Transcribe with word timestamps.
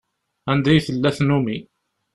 Anda 0.51 0.71
i 0.77 0.79
tella 0.85 1.09
tnumi. 1.17 1.57